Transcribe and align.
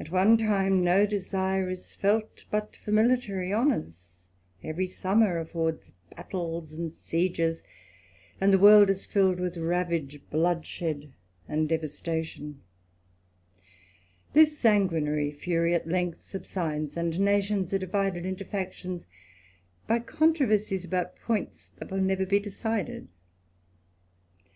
At 0.00 0.10
one 0.10 0.36
time, 0.36 0.82
no 0.82 1.06
desire 1.06 1.70
is 1.70 1.94
felt 1.94 2.44
but 2.50 2.74
for 2.74 2.90
military 2.90 3.54
honours; 3.54 4.26
every 4.64 4.88
summer 4.88 5.38
affords 5.38 5.92
battles 6.16 6.72
and 6.72 6.98
sieges, 6.98 7.62
and 8.40 8.52
the 8.52 8.58
world 8.58 8.90
is 8.90 9.06
filled 9.06 9.38
with 9.38 9.56
ravage, 9.56 10.20
bloodshed, 10.28 11.12
and 11.46 11.68
devastation: 11.68 12.62
this 14.32 14.60
THE 14.60 14.70
ADVENTURER, 14.70 15.02
251 15.04 15.30
^ 15.30 15.30
nguinaiy 15.30 15.38
fiiry 15.70 15.76
at 15.76 15.86
length 15.86 16.22
subsides, 16.24 16.96
and 16.96 17.20
nations 17.20 17.72
are 17.72 17.78
divided 17.78 18.24
to 18.36 18.44
£su:tions, 18.44 19.06
by 19.86 20.00
controversies 20.00 20.84
about 20.84 21.14
points 21.14 21.68
that 21.76 21.92
will 21.92 22.00
never 22.00 22.26
be 22.26 22.40
^ded. 22.40 23.06